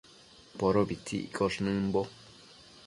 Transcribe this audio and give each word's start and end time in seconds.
Podobitsi 0.59 1.15
iccosh 1.27 1.59
nëmbo 1.63 2.01